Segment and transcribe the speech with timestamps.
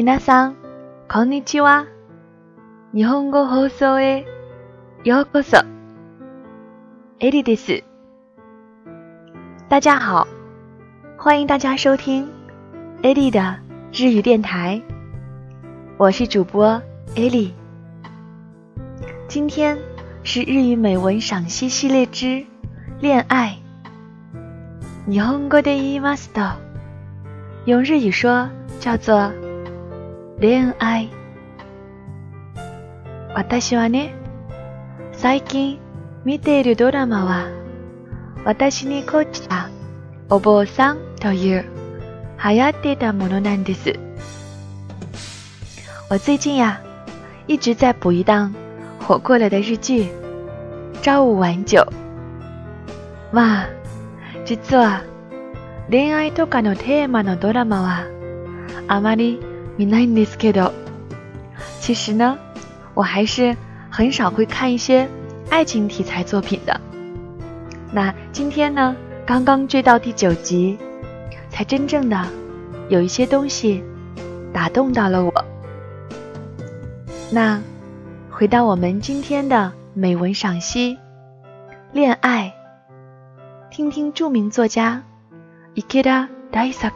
[0.00, 0.56] 皆さん、
[1.08, 1.86] こんにちは。
[2.94, 4.26] 日本語放送へ
[5.04, 5.64] ようこそ。
[7.20, 7.82] エリです。
[9.68, 10.26] 大家好，
[11.18, 12.28] 欢迎大家收听
[13.02, 13.58] 艾莉的
[13.92, 14.80] 日语电台。
[15.96, 16.66] 我是主播
[17.16, 17.54] 艾莉。
[19.28, 19.78] 今天
[20.22, 22.44] 是日语美文赏析系列之
[23.00, 23.58] 恋爱。
[25.08, 26.56] 日本語で言いますと，
[27.64, 28.48] 用日语说
[28.80, 29.32] 叫做
[30.41, 31.11] 恋愛。
[33.35, 34.15] 私はね、
[35.11, 35.77] 最近
[36.25, 37.45] 見ているドラマは、
[38.43, 39.69] 私にこっちた
[40.31, 41.65] お坊さんという
[42.43, 43.93] 流行っていたものなんです。
[46.09, 46.81] 我最近呀，
[47.45, 48.51] 一直在补一档
[48.99, 50.05] 火过了的日剧
[51.03, 51.77] 《朝五晚九》。
[53.31, 53.69] まあ。
[54.43, 55.03] 実は
[55.91, 58.07] 恋愛とかのテーマのドラマは
[58.87, 59.39] あまり
[59.80, 60.72] 見ないんですけど，
[61.80, 62.38] 其实呢，
[62.94, 63.56] 我还是
[63.90, 65.08] 很少会看一些
[65.50, 66.80] 爱情题材作品的。
[67.92, 70.78] 那今天呢，刚刚追到第九集，
[71.50, 72.26] 才真正的
[72.88, 73.82] 有一些东西
[74.52, 75.32] 打动到了我。
[77.30, 77.60] 那
[78.30, 80.98] 回到我们今天的美文赏析，
[81.92, 82.52] 恋爱。
[83.68, 85.02] 听听著名作家
[85.74, 86.90] 伊克达大作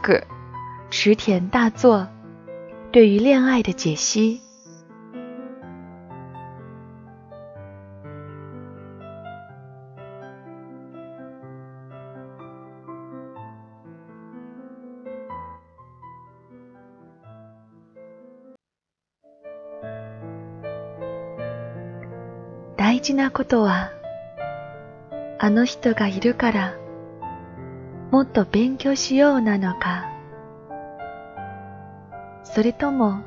[0.89, 2.07] 池田大作
[2.92, 4.40] 对于恋爱的解析。
[22.76, 23.96] 大事なことは。
[25.38, 26.74] あの人がいるから
[28.10, 30.15] もっと勉強しようなのか
[32.56, 33.20] それとも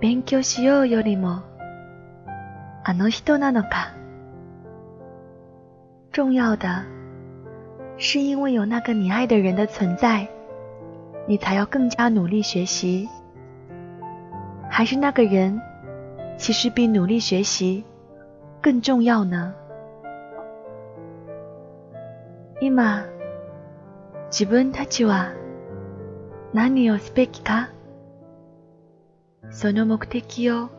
[0.00, 1.42] 勉強しようよりも
[2.84, 3.92] あの人なのか？
[6.10, 6.86] 重要的
[7.98, 10.26] 是因为有那个你爱的人的存在，
[11.26, 13.06] 你才要更加努力学习，
[14.70, 15.60] 还是那个人
[16.38, 17.84] 其实比努力学习
[18.62, 19.52] 更重要呢？
[22.58, 23.04] 今、
[24.30, 25.34] 自分たちは
[26.54, 27.68] 何をすべきか
[29.52, 30.70] その目的を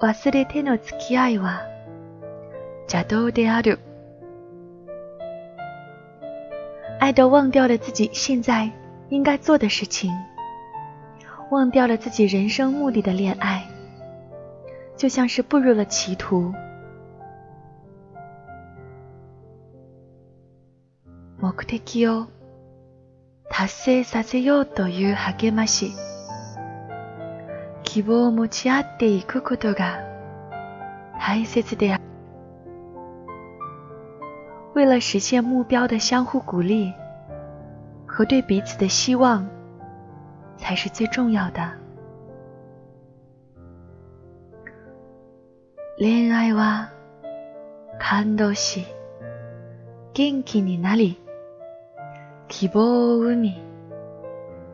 [0.00, 1.62] 忘れての付き合いは
[2.82, 3.80] 邪道である。
[7.00, 8.70] 爱都忘掉了自己现在
[9.08, 10.12] 应该做的事情，
[11.50, 13.66] 忘掉了自己人生目的的恋爱，
[14.96, 16.52] 就像是步入了歧途。
[21.40, 22.26] 目的を
[23.48, 25.92] 達成させようという励まし、
[27.98, 29.98] 希望を持ち合っていくことが
[31.18, 32.04] 大切である。
[34.76, 36.94] 为了实现目标的相互鼓励
[38.06, 39.48] 和对彼此的希望，
[40.58, 41.60] 才是最重要的。
[45.98, 46.92] 恋愛は
[47.98, 48.86] 感動し、
[50.14, 51.20] 元気になり、
[52.46, 53.60] 希望を生み、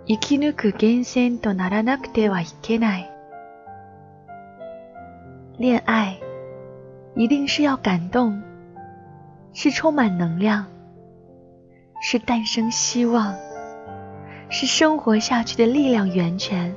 [0.06, 3.10] 生き抜く源泉とならなくてはいけない。
[5.57, 6.17] 恋爱
[7.15, 8.41] 一定是要感动，
[9.53, 10.65] 是充满能量，
[12.01, 13.35] 是诞生希望，
[14.49, 16.73] 是生活下去的力量源泉。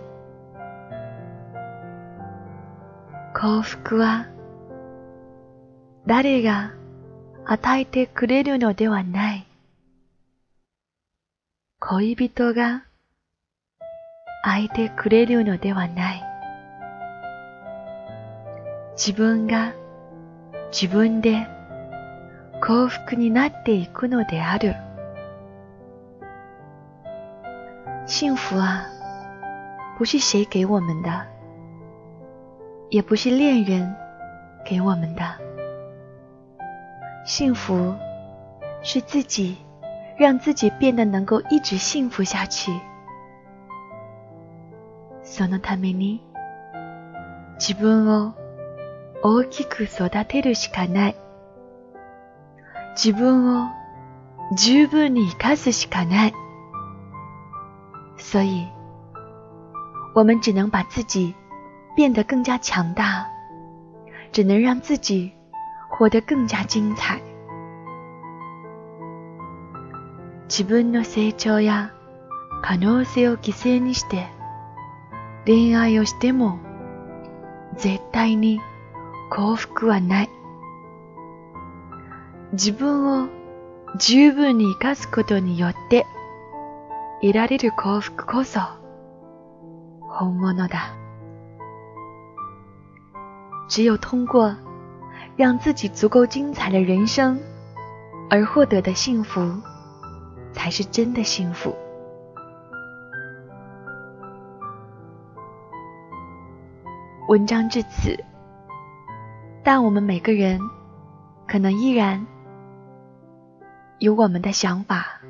[3.34, 4.26] 幸福は
[6.06, 6.70] 誰が
[7.44, 9.46] 与えてくれるのではない。
[11.78, 12.84] 恋人が
[14.44, 16.25] 愛いてくれるのではない。
[18.97, 19.73] 自分が
[20.71, 21.47] 自分で
[22.61, 24.75] 幸福になっていくのである。
[28.07, 28.85] 幸福啊，
[29.97, 31.25] 不是谁给我们的，
[32.89, 33.95] 也不是恋人
[34.65, 35.21] 给我们的。
[37.23, 37.93] 幸福
[38.81, 39.57] 是自己。
[40.17, 42.71] 让自己变得能够一直幸福下去。
[45.21, 46.23] そのために
[47.59, 48.33] 自分を
[49.29, 51.15] 大きく育てるしかない。
[52.95, 53.67] 自分を
[54.55, 56.33] 十分に生かすしかない。
[58.17, 58.69] 所以，
[60.15, 61.35] 我们只能把自己
[61.97, 63.25] 变得更加强大，
[64.31, 65.33] 只能让自己
[65.89, 67.19] 活得更加精彩。
[70.47, 71.91] 自分の成長や
[72.63, 74.27] 可能性を犠牲にして
[75.45, 76.59] 恋愛をしても
[77.75, 78.61] 絶対に
[79.29, 80.29] 幸福はない。
[82.53, 83.27] 自分を
[83.97, 86.05] 十分に生かすことによって
[87.21, 88.59] 得られる幸福こそ
[90.09, 90.95] 本物だ。
[93.67, 94.55] 只有通过
[95.35, 97.37] 让自己足够精彩的人生
[98.29, 99.61] 而获得的幸福，
[100.53, 101.75] 才是真的幸福。
[107.27, 108.17] 文章至此，
[109.66, 110.60] 但我们每个人
[111.46, 112.26] 可能依然
[113.98, 115.20] 有我们的想法，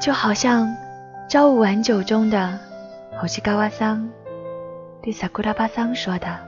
[0.00, 0.66] 就好像《
[1.28, 2.58] 朝五晚九》中的
[3.16, 4.08] 后西高瓦桑
[5.02, 6.38] 对萨库拉巴桑说的：“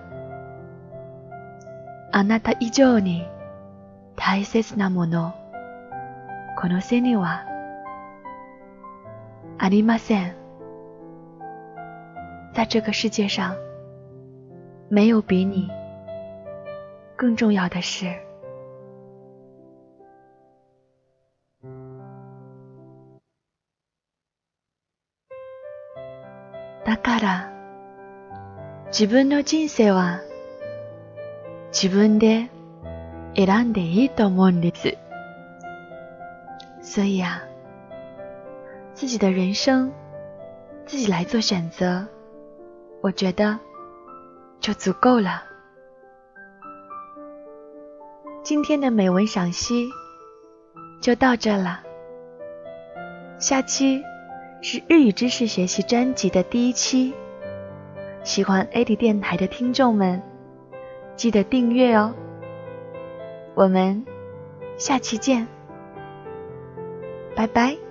[2.12, 3.26] あなた以上に
[4.17, 5.32] 大切なもの、
[6.61, 7.44] この世には
[9.58, 10.35] ありません。”
[12.55, 13.55] 在这个世界上，
[14.91, 15.69] 没有比你
[17.17, 18.06] 更重要的事。
[26.85, 27.53] だから、
[28.93, 30.20] 自分の人生は
[31.73, 32.49] 自分で
[33.35, 34.97] 選んでいいと思うんです。
[36.81, 37.43] 所以啊，
[38.94, 39.93] 自己的人生
[40.87, 42.06] 自己来做选择。
[43.03, 43.58] 我觉得
[44.62, 45.44] 就足够了。
[48.44, 49.90] 今天的美文赏析
[51.02, 51.81] 就到这了。
[53.40, 54.04] 下期
[54.62, 57.13] 是日语知识学习专辑的第一期，
[58.24, 60.22] 喜欢 AD 电台的听众们
[61.16, 62.14] 记得订阅哦。
[63.56, 64.06] 我们
[64.78, 65.48] 下期见，
[67.36, 67.91] 拜拜。